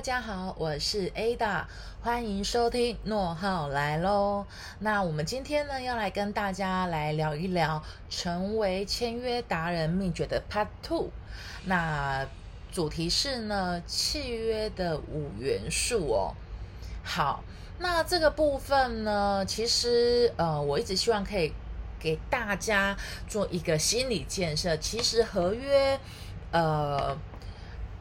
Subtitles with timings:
[0.00, 1.64] 大家好，我是 Ada，
[2.00, 4.46] 欢迎收听诺浩来喽。
[4.78, 11.10] 那我们今天呢，要来跟大家来聊一聊成为签约达人秘诀的 Part Two。
[11.66, 12.26] 那
[12.72, 16.34] 主题是呢，契约的五元素哦。
[17.04, 17.44] 好，
[17.78, 21.52] 那这个部分呢，其实呃，我一直希望可以
[21.98, 22.96] 给大家
[23.28, 24.74] 做一个心理建设。
[24.78, 26.00] 其实合约，
[26.52, 27.14] 呃。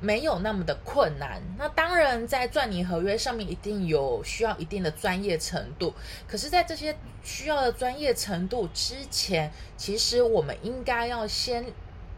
[0.02, 1.41] 没有那么的困难。
[1.58, 5.94] 那当然，在撰拟合约上面一定有需要一定的专业程度。
[6.27, 11.66] 可是，在这些需要的专业程度之前，其实我们应该要先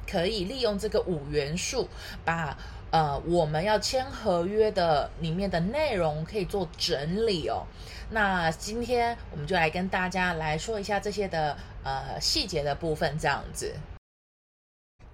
[0.10, 1.88] 可以利用这个五元素，
[2.24, 2.58] 把
[2.92, 7.66] 呃我们要签合约的里面的内容可以做整理哦。
[8.12, 13.74] 那今天我们就来跟大家来说一下这些的呃细节的部分，这样子。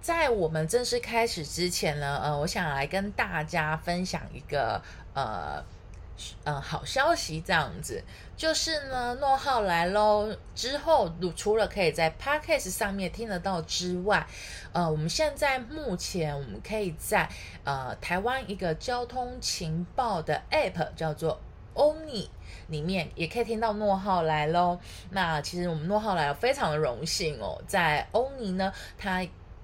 [0.08, 4.80] 在我们正式开始之前呢，呃，我想来跟大家分享一个
[5.12, 5.62] 呃，
[6.44, 8.02] 呃好消息，这样子
[8.34, 14.26] 就是呢，诺浩来喽之后，除了可以在 Podcast 上面听得到之外，
[14.72, 17.28] 呃，我们现在目前我们可以在
[17.64, 21.38] 呃台湾一个交通情报的 App 叫做
[21.74, 22.30] Oni
[22.68, 24.80] 里面也可以听到诺浩来喽。
[25.10, 29.22] 那其实我们诺浩来非常的荣幸哦，在 Oni 呢，它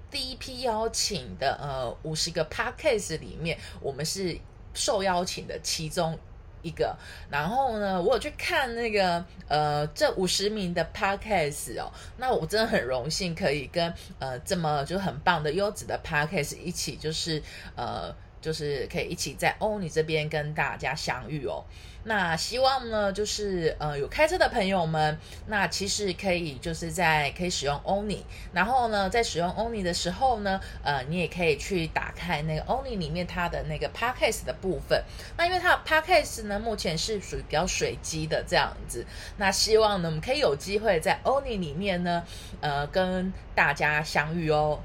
[0.09, 4.37] 第一批邀请的呃五十个 podcast 里面，我们是
[4.73, 6.17] 受邀请的其中
[6.61, 6.95] 一个。
[7.29, 17.41] 然后呢，我有去看那个呃这五十名的 podcast 哦，那我真的很荣幸可以跟呃这么就很棒的优质的 podcast 一起，就是
[17.75, 18.15] 呃。
[18.45, 21.65] 就是可以一起在欧尼这边跟大家相遇哦。
[22.03, 25.17] 那希望呢，就是呃有开车的朋友们，
[25.47, 28.23] 那其实可以就是在可以使用欧尼，
[28.53, 35.03] 然后呢，在使用欧尼的时候呢，呃，你也可以去打开那个欧尼里面它的那个 podcast 的部分。
[35.35, 39.03] 那因为它的 podcast 呢，目前是属于比较随机的这样子。
[39.37, 42.23] 那希望呢，我们可以有机会在欧尼里面呢，
[42.61, 44.79] 呃，跟大家相遇哦。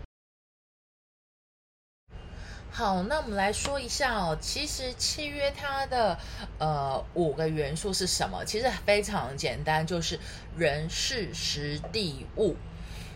[2.72, 4.38] 好，那我们来说一下哦。
[4.40, 6.16] 其实契约它的
[6.58, 8.44] 呃五个元素是什么？
[8.44, 10.18] 其实非常简单，就是
[10.56, 12.54] 人事时地物。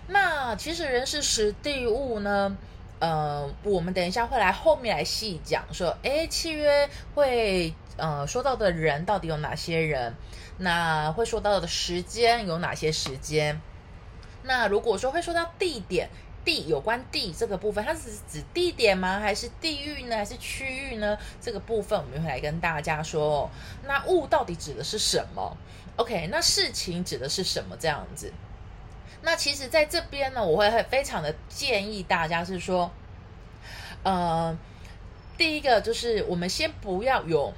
[0.08, 2.56] 那其实人事时地物呢，
[2.98, 10.14] 呃，我们等一下会来后面来细讲，说哎，契约会呃说到的人到底有哪些人？
[10.58, 13.60] 那会说到的时间有哪些时间？
[14.42, 16.10] 那如果说会说到地点。
[16.44, 19.18] 地有关地这个部分，它是指地点吗？
[19.18, 20.16] 还是地域呢？
[20.16, 21.16] 还是区域呢？
[21.40, 23.50] 这个部分我们会来跟大家说。
[23.84, 25.56] 那物到底指的是什么
[25.96, 27.76] ？OK，那事情指的是什么？
[27.78, 28.32] 这样子。
[29.22, 32.90] 那其实在这边呢，我会非常的建议大家是说，
[34.02, 34.56] 呃，
[35.38, 37.52] 第一个就是我们先不要有。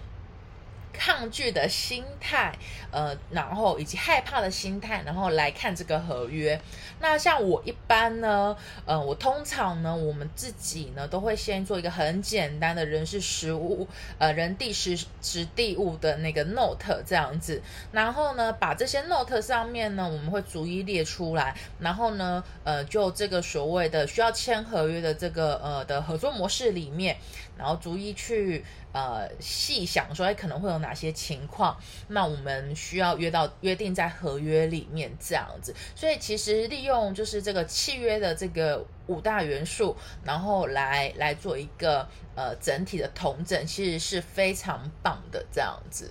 [0.99, 2.53] 抗拒的心态，
[2.91, 6.61] 呃，然后以及害怕的心态，然后来看这个合约。
[6.99, 13.87] 那像我一般呢，呃，我通常呢，我们自己呢都会先做一个很简单的人事实物，
[14.19, 17.63] 呃，人地时时地物的那个 note 这样子。
[17.93, 21.55] 然后呢，把这些 note 上面呢，我们会逐一列出来。
[21.79, 27.17] 然后呢，呃，就这个所谓的需要签合约的这个呃的合作模式里面，
[27.59, 28.65] 然后逐一去。
[28.97, 31.79] 呃，细想说，哎，可能会有哪些情况？
[32.09, 35.75] 那我们需要约到约定在合约里面这样子。
[35.95, 46.11] 所以其实利用就是这个契约的这个五大元素，然后来来做一个呃整体的统整，其实是非常棒的这样子。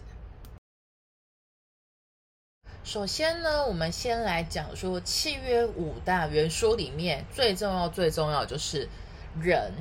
[2.83, 8.87] 首先呢，我们先来讲说契约五大元素里面最重要、最重要就是
[9.41, 9.73] 人。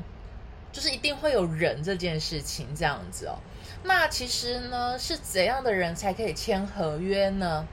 [0.74, 3.38] 就是一定会有人这件事情这样子哦。
[3.84, 7.64] 那其实呢，是怎样的人才可以签合约呢？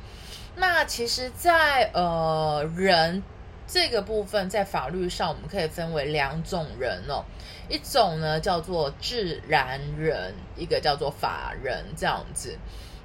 [0.55, 3.23] 那其实，在呃人
[3.65, 7.25] 这个部分，在法律上我们可以分为两种人哦。
[7.67, 12.55] 一种呢叫做自然人，一个叫做法人这样子。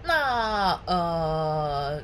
[0.03, 2.03] 那呃。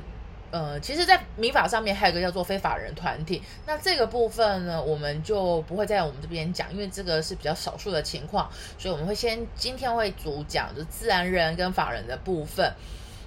[0.53, 3.41] 呃，其实，在民法上面还有一个叫做非法人团体。
[3.65, 8.47] 那这个部分呢，我们就不会在我们这边讲，因为这个是比较少数的情况，
[8.77, 12.71] 所以我们会先今天会主讲，就自然人跟法人的部分。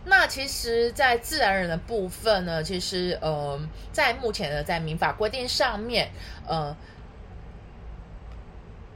[0.04, 6.08] 那其实，在自然人的部分呢，其实呃，在目前的在民法规定上面，
[6.46, 6.76] 呃，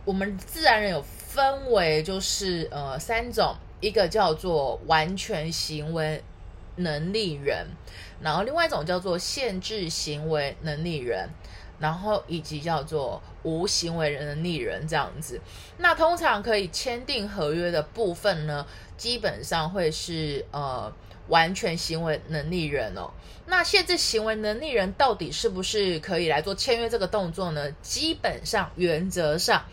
[0.04, 6.22] 我们自然人有分为就是呃三种，一个叫做完全行为。
[6.82, 7.66] 能力人，
[8.20, 11.28] 然后另外一种叫做限制行为能力人，
[11.78, 15.40] 然后以及叫做无行为能力人这样子。
[15.78, 18.66] 那通常可以签订合约的部分呢，
[18.96, 20.92] 基本上会是呃
[21.28, 23.10] 完全行为能力人哦。
[23.46, 27.70] 那限制行为能力人到底是不是可以来做签约这个动作呢？
[27.82, 29.64] 基本上原则上，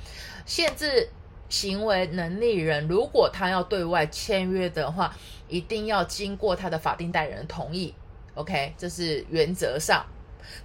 [0.46, 1.10] 限制
[1.50, 5.16] 行为能力人如果他要对外签约的话，
[5.48, 7.94] 一定要经过他的法定代理人同意。
[8.36, 10.06] OK，这是原则上。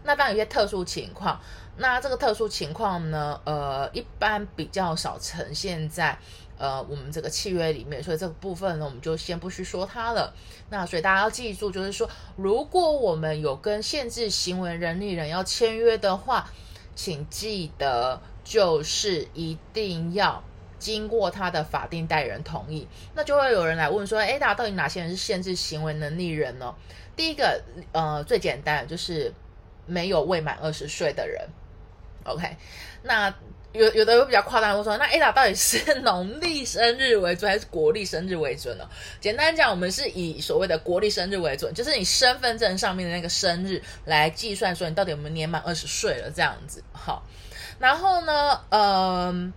[0.05, 1.41] 那当然有些特殊情况，
[1.77, 6.17] 那这个特殊情况呢，呃，一般比较少呈现在
[6.59, 10.33] 呃我们这个契约里面，所以这个部分呢，我们就先不去说它了。
[10.71, 16.49] 那所以大家要记住，就是说，如果我们有跟限制行为人力人要签约的话，
[16.95, 20.43] 请记得就是一定要
[20.83, 22.87] 经过他的法定代理人同意。
[23.15, 26.75] 那就会有人来问说：“Ada 到底哪些人是限制行为能力人呢？
[27.17, 27.63] 第一个，
[27.93, 29.33] 呃，最简单就是。
[29.85, 31.45] 没有未满二十岁的人
[32.23, 32.57] ，OK，
[33.03, 33.35] 那
[33.73, 38.89] 有有的会比较夸张，会说那 Ada 到底是农历生日为准还是国历生日为准呢？
[39.21, 46.81] 简单讲，我们是以所谓的国历生日为准，就是你身份证上面的那个生日来计算，说你到底有没有年满二十岁了这样子。
[46.93, 47.25] 好，
[47.81, 49.53] 然后呢，嗯。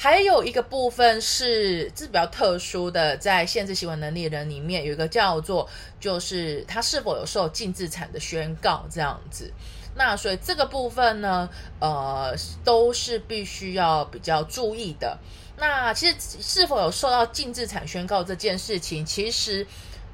[0.00, 5.68] 还有一个部分是，这是比较特殊的，在限制行为能力人里面有一个叫做，
[5.98, 9.52] 就是他是否有受禁资产的宣告这样子。
[9.96, 11.50] 那所以这个部分呢，
[11.80, 15.18] 呃，都是必须要比较注意的。
[15.56, 19.66] 那其实是否有受到禁资产宣告这件事情，其实。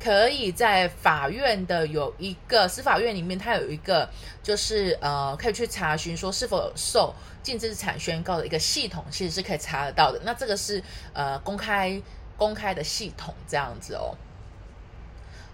[0.04, 4.06] 可以在法院的有一个司法院里面，它有一个
[4.42, 10.20] 就是呃，可以去查询说是否有受禁资产宣告的一个系统，其实是可以查得到的。
[10.22, 10.82] 那这个是
[11.14, 11.98] 呃公开
[12.36, 14.14] 公开的系统这样子哦。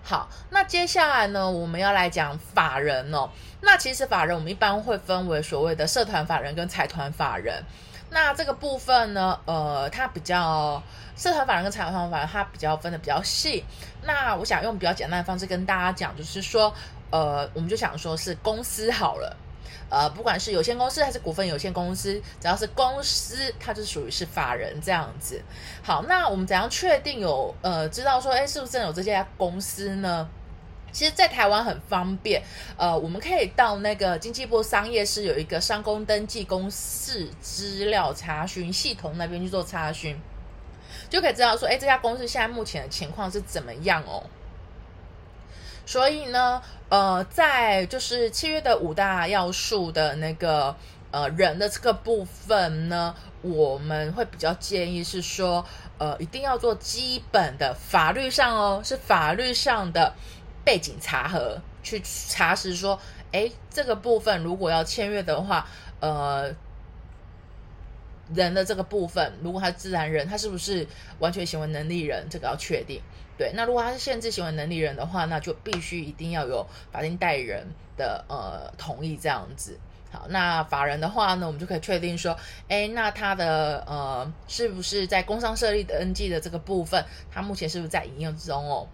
[0.02, 3.30] 好，那接下来呢，我们要来讲法人哦。
[3.60, 7.62] 那其实法人我们一般会分为所谓的社团法人跟财团法人。
[8.10, 10.82] 那这个部分呢，呃，它比较
[11.16, 13.64] 社团法人跟财团法人，它比较分的比较细。
[14.02, 16.74] 那我想用比较简单的方式跟大家讲，就是说，
[17.10, 19.36] 呃，我们就想说是公司好了，
[19.88, 25.40] 呃，不管是有限公司还是股份有限公司，只要是公司，它就属于是法人这样子。
[25.82, 30.28] 好，那我们怎样确定有呃，知道说，哎，是不是真的有这家公司呢？
[30.92, 32.42] 其实，在台湾很方便，
[32.76, 40.18] 呃，我们可以到那个经济部商业司有一个商工登记公示资料查询系统那边去做查询，
[41.08, 44.24] 就可以知道说，哎，这家公司现在目前的情况是怎么样哦。
[45.86, 50.74] 所以呢，呃，在就是契约的五大要素的那个
[51.10, 55.64] 呃人的这个部分呢，我们会比较建议是说，
[55.98, 60.12] 呃，一定要做基本的法律上哦，是法律上的。
[60.64, 62.98] 背景查核去查实说，
[63.32, 65.66] 哎，这个部分如果要签约的话，
[66.00, 66.54] 呃，
[68.34, 70.86] 人的这个部分，如果他是自然人，他是不是
[71.18, 73.00] 完全行为能力人，这个要确定。
[73.38, 77.66] 对，那如果他是限制行为能力人的话，那就必须一定要有法定代理人
[77.96, 79.78] 的呃同意这样子。
[80.12, 82.36] 好，那法人的话呢，我们就可以确定说，
[82.68, 88.86] 哎，那他的呃是不是在工商设立登记的这个部分，他目前是不是在营业之中哦？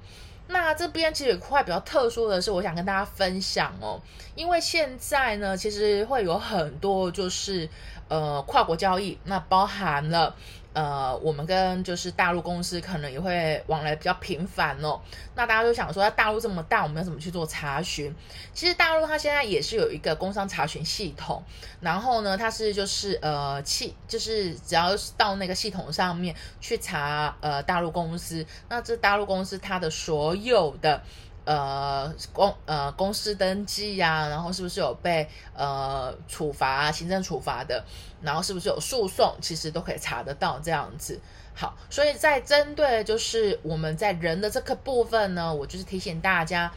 [0.48, 4.00] 那这边其实有块比较特殊的是，我想跟大家分享哦，
[4.34, 7.68] 因为现在呢，其实会有很多就是
[8.08, 10.34] 呃跨国交易，那包含了。
[10.72, 15.00] 呃，我们跟就是大陆公司可能也会往来比较频繁哦。
[15.34, 18.14] 那大家都想说，大陆这么大，我们要怎么去做查询？
[18.52, 21.42] 其实大陆它现在也是有一个工商查询系统，
[21.80, 31.02] 然后呢，它是就是呃，系就是只要到那个系统上面去查呃大陆公司，那这大陆公司它的所有的。
[31.46, 37.84] 呃，公呃公司登记呀，然后是不是有被呃处罚啊、行政处罚的，
[38.20, 41.20] 然后是不是有诉讼，其实都可以查得到这样子。
[41.54, 46.72] 好，所以在针对就是我们在人的这个部分呢，我就是提醒大家，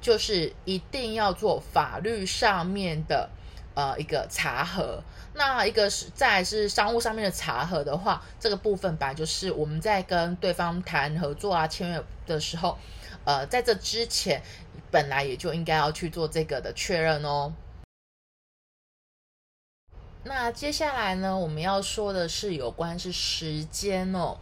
[0.00, 3.28] 就是一定要做法律上面的
[3.74, 5.02] 呃一个查核。
[5.34, 12.78] 那一个是在是商务上面的查核的话，这个部分本来就是我们在跟对方谈合作啊、签约的时候。
[13.24, 14.42] 呃，在这之前，
[14.90, 17.52] 本来也就应该要去做这个的确认哦。
[20.24, 24.38] 那接下来呢，我们要说的是有关是时间哦。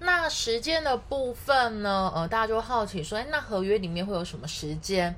[0.00, 5.14] 那时间的部分呢，呃，大家就好奇说，哎，那合约里面会有什么时间？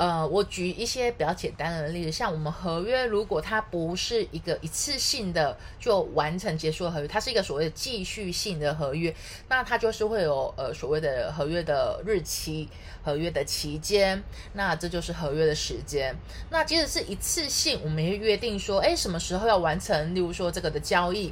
[0.00, 9.14] 呃，我举一些比较简单的例子，像我们合约，如果它不是一个一次性的就完成结束的合约，它是一个所谓的继续性的合约，
[9.50, 12.66] 那它就是会有呃所谓的合约的日期、
[13.04, 14.22] 合约的期间，
[14.54, 16.16] 那这就是合约的时间。
[16.48, 20.14] 那即使是一次性，我们也约定说，哎，什么时候要完成？
[20.14, 21.30] 例如说这个的交易，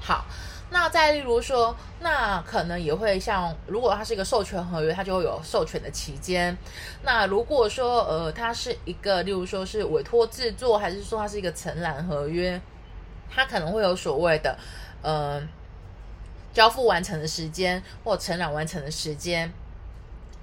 [0.00, 0.24] 好。
[0.72, 6.56] 那再例如说，那可能也会像，如果它是一个授权合约，它就会有授权的期间。
[7.02, 12.58] 那如果说，呃，它是一个，例如说是委托制作，还是说它是一个承揽合约，
[13.30, 14.58] 它可能会有所谓的，
[15.02, 15.40] 呃，
[16.54, 19.52] 交付完成的时间或承揽完成的时间。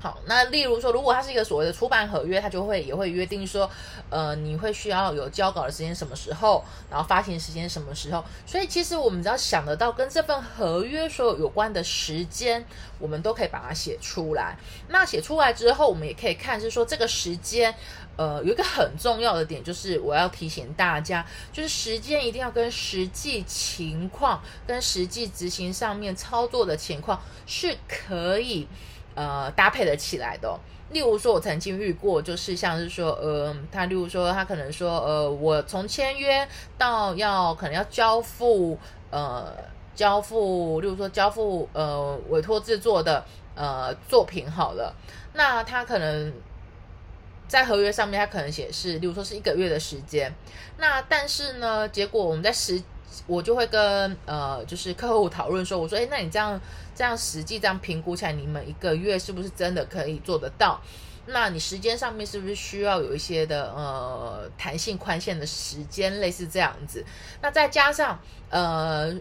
[0.01, 3.69] 好，那例如说，如果它是一个所谓的出版合约，它就会也会约定说，
[4.09, 8.23] 呃，你会需要有交稿的时间什么时候，然后发行时间什么时候。
[8.45, 12.65] 所以其实我们只要想得到跟这份合约所有有关的时间，
[12.97, 14.57] 我们都可以把它写出来。
[14.87, 17.75] 那写出来之后，我们也可以看是说这个时间，
[18.15, 28.65] 呃，有一个很重要的点，就是我要提醒大家，就是时间一定要跟实际情况、跟实际执行上面操作的情况是可以。
[29.19, 30.57] 呃，搭配的起来的。
[30.91, 36.47] 例如说，我曾经遇过，就是像是说，呃，他例如说，他可能说，呃，我从签约
[36.77, 38.77] 到要可能要交付，
[39.11, 39.53] 呃，
[39.93, 44.95] 交付，例如说交付，呃，委托制作的呃作品好了，
[45.33, 46.33] 那他可能
[47.47, 50.33] 在合约上面，他可能显示，例如说是一个月的时间，
[50.77, 52.81] 那但是呢，结果我们在实
[53.27, 56.59] 我就会跟呃，就是客户讨论说，我说，哎，那你这样
[56.95, 60.79] 这样实际这样评估起来，你们一个月是不是真的可以做得到？
[61.27, 67.05] 那你时间上面是不是需要有一些的呃弹性宽限的时间，类似这样子？
[67.41, 69.13] 那再加上呃。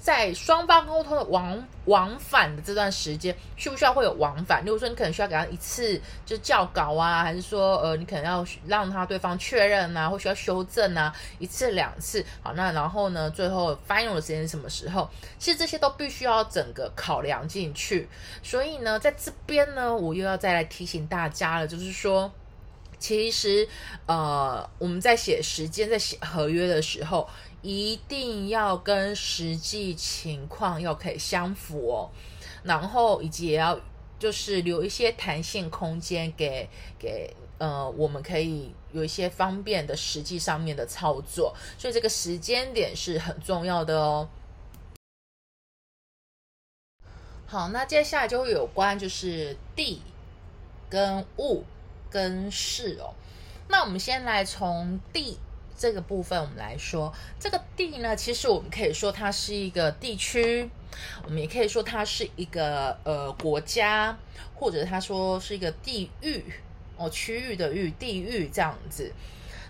[0.00, 4.64] 在双方沟通的往往返的这段时间，需不需要会有往返？
[4.64, 12.24] 例如说，你可能需要给他一次就校稿啊，还是说，呃，你可能要让他对方确认啊，或需要修正啊，一次两次。
[12.42, 15.08] 好，那然后呢，最后翻用的时间是什么时候？
[15.38, 18.08] 其实这些都必须要整个考量进去。
[18.42, 22.32] 所以呢，在这边呢，我又要再来提醒大家了，就是说，
[22.98, 23.68] 其实，
[24.06, 27.28] 呃，我们在写时间、在写合约的时候。
[27.62, 32.10] 一定要跟实际情况要可以相符哦，
[32.62, 33.78] 然后以及也要
[34.18, 44.28] 就是留一些弹性空间给给呃，我们可以有一些方便的实际上面的操作，所以这个时间点是很重要的哦。
[47.46, 50.00] 好，那接下来就会有关就是地
[50.88, 51.64] 跟物
[52.08, 53.12] 跟事哦，
[53.68, 55.38] 那我们先来从地。
[55.80, 60.68] 这个部分我们来说，这个地呢，其实我们可以说它是一个地区，
[61.24, 64.14] 我们也可以说它是一个呃国家，
[64.54, 66.44] 或者他说是一个地域
[66.98, 69.10] 哦，区域的域，地域这样子。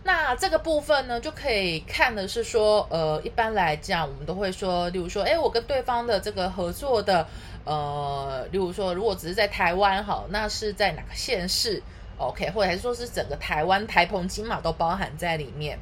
[0.03, 7.25] 那这个部分呢，就可以看的是说，呃，一般来讲，我们都会说，例如说，哎，我跟对方的这个合作的，
[7.65, 11.81] 呃，例如说，如果只是在台湾，好，那是在哪个县市
[12.19, 15.79] ？OK，或者还是说是整个台湾、台澎金马都包含在里面。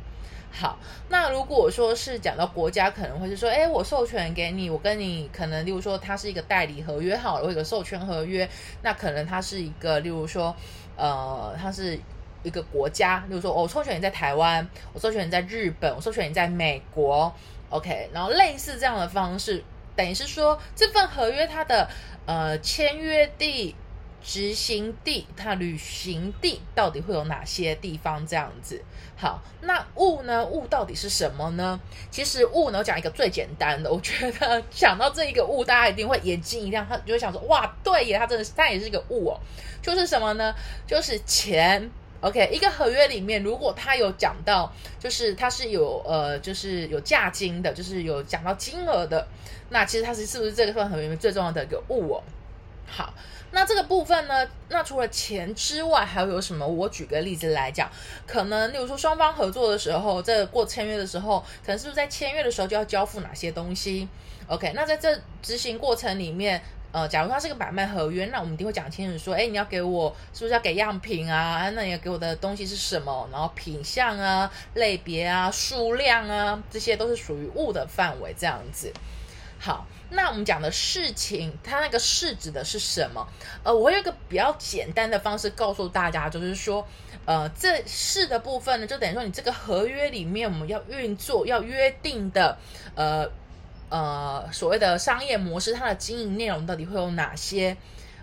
[0.51, 0.77] 好，
[1.09, 8.49] 那如果说是讲到国家，可能会是说，哎，我授权给你，我跟你可能，例如说，它是一个代理合约，好了，或者授权合约，
[8.83, 10.55] 那可能它是一个，例如说，
[10.97, 11.97] 呃，它是
[12.43, 17.33] 一个国家，例如说，我授权你在台湾，我授权你在日本，我授权你在美国
[17.71, 19.63] ，OK，然后类似这样的方式，
[19.95, 21.89] 等于是说，这份合约它的
[22.27, 23.77] 呃签约地。
[24.23, 28.27] 执行地，它旅行地到底会有哪些地方？
[28.27, 28.83] 这样子，
[29.17, 30.45] 好，那物呢？
[30.45, 31.79] 物到底是什么呢？
[32.11, 39.41] 其实物呢，我讲一个最简单的，我觉得 想到这一个物，大家一定会眼睛一亮，他就会想说，哇，对耶，它真的是，它也是一个物哦，
[39.81, 40.55] 就是什么呢？
[40.87, 41.91] 就是钱。
[42.21, 49.25] OK，一个合约里面，如果它有讲到，就是它是有呃，就是有价金的，就是有讲到金额的，
[49.71, 52.23] 那其实它是是不是这个份合约里面最重要的一个物哦？
[52.89, 53.13] 好。
[53.51, 54.47] 那这个部分呢？
[54.69, 56.67] 那除了钱之外，还有什么？
[56.67, 57.91] 我举个例子来讲，
[58.27, 64.07] 可能，例如说双方合作的时候，在过签约的时候，可能是不是在签约的时候就要交付哪些东西
[64.49, 66.61] ？OK，那在这执行过程里面，
[66.93, 71.71] 呃，假如它是个买卖合约，那我们一定会讲清楚说，哎，你要给我是不是要给样品啊？
[71.71, 73.27] 那你要给我的东西是什么？
[73.33, 78.93] 然后品相啊、类别啊、数量啊，这些都是属于物的范围，这样子。
[79.61, 83.27] 好，那我们讲的事情，它那个事指的是什么？
[83.65, 86.87] 呃，我有一个比较简单的方式告诉大家，就是说，
[87.25, 92.57] 呃，这事的部分呢，就等于说你这个合约里面我们要运作、要约定的，
[92.95, 93.29] 呃
[93.89, 97.77] 呃，所谓的商业模式，它的经营内容到底会有哪些？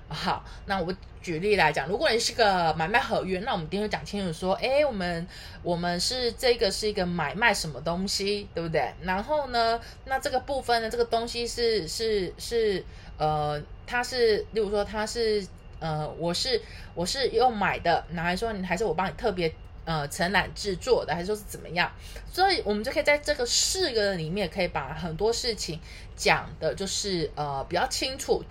[0.08, 0.94] 好，那我
[1.26, 5.28] 举例来讲，如果你是个买卖合约，那我们一定会讲清楚说，哎，我们
[5.64, 8.94] 我们是这个是一个买卖什么东西，对不对？
[9.02, 12.86] 然后呢，那这个部分呢，这个东西是是是
[13.18, 15.44] 呃，它是，例如说它是
[15.80, 16.62] 呃，我是
[16.94, 19.52] 我是用买的，拿来说你还是我帮你特别
[19.86, 21.92] 呃承揽制作的，还是说是怎么样？
[22.32, 25.80] 所以我们就可以在这个四个里面，可以把很多事情
[26.16, 28.44] 讲的，就是呃比较清楚，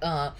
[0.00, 0.34] 呃。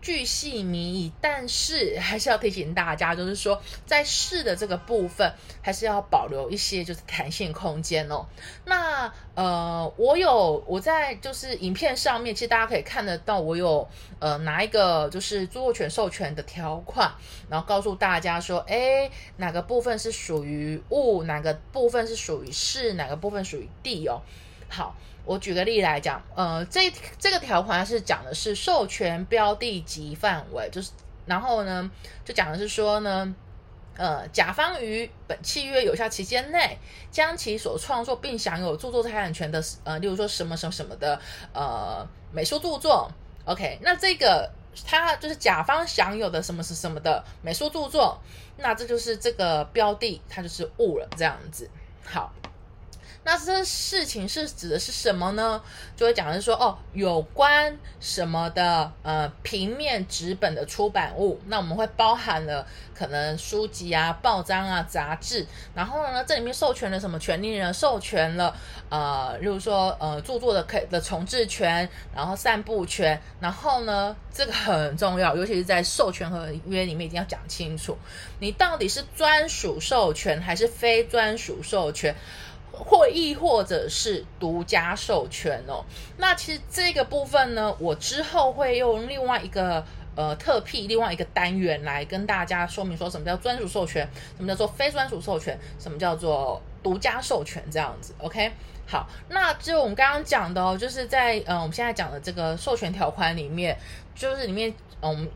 [0.00, 8.26] 巨细靡遗，但是还是要提醒大家，就是说在试的这个部分，还是要保留一些就是弹性空间哦。
[8.64, 13.88] 那呃，我有我在就是影片上面，其实大家可以看得到，我有
[14.20, 17.12] 呃拿一个就是著作权授权的条款，
[17.50, 24.22] 然后告诉大家说，哎，哪个部分是属于物，哪个部分是属于事，哪个部分属于地哦。
[24.68, 24.94] 好。
[25.24, 30.92] 我举个例来讲，呃，这这个条款是讲的是授权标的及范围，就是
[31.24, 31.90] 然后呢，
[32.24, 33.34] 就讲的是说呢，
[33.96, 36.78] 呃，甲方于本契约有效期间内，
[37.10, 41.20] 将其所创作并享有著作财产权的，呃，例如说什么什么什么的，
[41.52, 43.10] 呃，美术著作
[43.46, 44.48] ，OK，那这个
[44.86, 48.16] 它就是甲方享有的什么是什么的美术著作，
[48.58, 51.68] 那这就是这个标的，它就是物了，这样子，
[52.04, 52.32] 好。
[53.26, 55.60] 那这事情是指的是什么呢？
[55.96, 62.64] 就会讲的是说，哦，有关什么的，呃，平面纸本的出版物，那我们会包含了
[62.94, 67.74] 可能书籍啊、报章啊、杂志，然后呢，这里面授权了什么权利人？
[67.74, 68.54] 授权了，
[68.90, 77.98] 呃，例如说，呃，著作的可的重置权，然后散布权，然后呢，这个很重要，尤其是在授权合约里面一定要讲清楚，
[78.38, 82.14] 你到底是专属授权还是非专属授权。
[82.78, 85.82] 或亦或者是独家授权哦，
[86.18, 89.82] 那其实这个部分呢，我之后会用另外一个
[90.14, 94.06] 呃特辟另外一个单元来跟大家说明说什么叫专属授权，
[94.36, 98.14] 什么叫做非专属授权，什么叫做独家授权这样子。
[98.18, 98.52] OK，
[98.86, 103.76] 好，那就我们刚刚讲的哦，就是在呃我们现在讲的这个授权条款里面，
[104.14, 105.28] 就是里面嗯。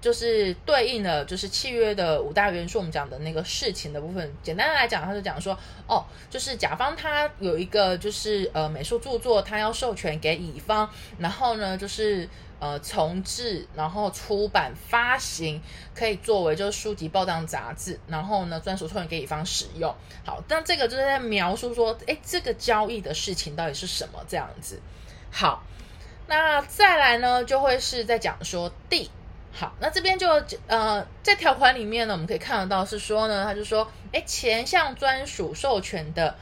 [0.00, 2.78] 就是对应的，就是契约的五大元素。
[2.78, 12.28] 我们讲的那个事情的部分，简单的来讲，他就讲说，哦，就是甲方他有一个就是呃美术著作，他要授权给乙方，然后呢就是
[12.60, 15.60] 呃重置，然后出版发行，
[15.94, 19.92] 可以作为就是书籍、报章、杂志，然后呢专属授权给乙方使用。
[20.24, 24.80] 好，那这个就是在描述说，哎，这个交易的事情到底是什么这样子。
[25.32, 25.64] 好，
[26.28, 29.10] 那再来呢，就会是在讲说第。
[29.58, 36.32] 好，那这边就呃，在条款里面呢，我们可以看得到是说呢，他就说，哎，前项专属授权的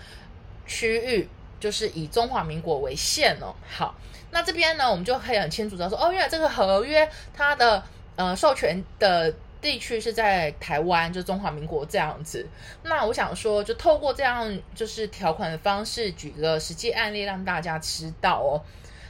[0.66, 1.26] 区域
[1.58, 3.54] 就是以中华民国为限哦。
[3.66, 3.94] 好，
[4.32, 7.82] 那这边呢，我们就可以很清楚的说，哦，原来这个合约它的
[8.16, 12.46] 呃授权的地区是在台湾，就中华民国这样子。
[12.82, 18.60] 那我想说，就透过这样就是条款的方式，举个实际案例让大家知道哦。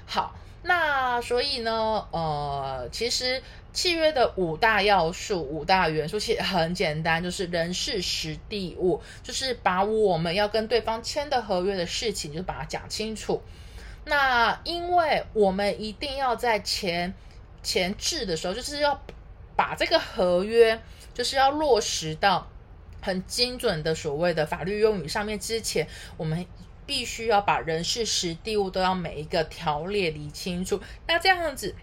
[0.06, 0.32] 好。
[0.68, 3.40] 那所以呢，呃，其实
[3.76, 13.42] 契约的五大要素、五大元素其实很简单，就是人事实地物，就是把我们要跟对方签的合约的事情，就把它讲清楚。
[14.06, 17.12] 那因为我们一定要在前
[17.62, 18.98] 前置的时候，就是要
[19.54, 20.80] 把这个合约，
[21.12, 22.50] 就是要落实到
[23.02, 25.86] 很精准的所谓的法律用语上面之前，
[26.16, 26.46] 我们。
[26.86, 31.74] 必须要把人事实地物都要每一个条列理清楚，那这样子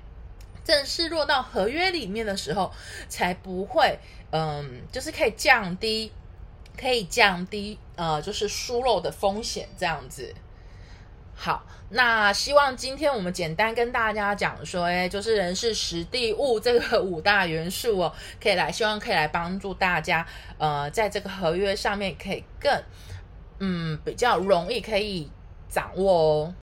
[0.64, 2.72] 正式落到合约里面的时候，
[3.10, 4.00] 才不会，
[4.32, 6.12] 嗯，就是可以降低，
[6.78, 10.34] 可以降低，呃，就是疏漏的风险，这样子。
[11.36, 20.26] 好，那希望今天我们简单跟大家讲说，哎，就是人事实地物这个五大元素哦，可以来，希望可以来帮助大家，
[20.58, 22.72] 呃，在这个合约上面可以更。
[23.60, 25.30] 嗯，比较容易可以
[25.70, 26.56] 掌握哦。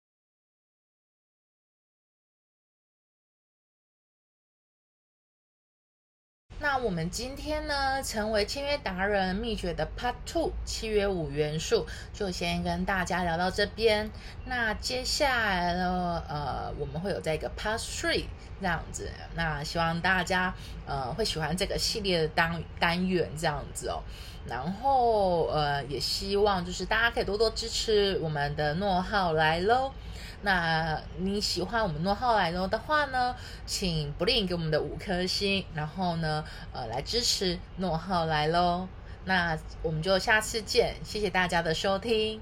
[6.63, 14.11] 那我们今天呢，成为签约达人秘诀的 Part Two 契约五元素，就先跟大家聊到这边。
[14.45, 18.27] 那接下来呢，呃，我们会有在一个 Part Three
[18.61, 19.11] 这样子。
[19.35, 20.55] 那希望大家
[20.87, 24.03] 呃会喜欢这个系列的单单元这样子哦。
[24.47, 29.91] 然后呃，也希望就是大家可以多多支持我们的诺浩来喽。
[30.43, 33.35] 那你喜欢我们诺浩来喽的话呢，
[33.67, 38.89] 请不吝给我们的五颗星，然后呢，呃，来支持诺浩来喽。
[39.27, 42.41] 那我们就下次见，谢谢大家的收听。